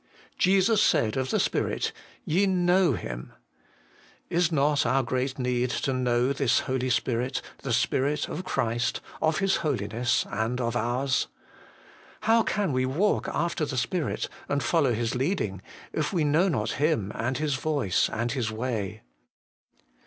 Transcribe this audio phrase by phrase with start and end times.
[0.39, 1.91] Jesus said of the Spirit,'
[2.25, 3.33] Ye know Him.'
[4.31, 9.37] Is not our great need to know this Holy Spirit, the Spirit of Christ, of
[9.37, 11.27] His Holiness and of ours?
[12.21, 15.61] How can we' walk after the Spirit' and follow His leading,
[15.93, 19.03] if we know not Him and His voice and His way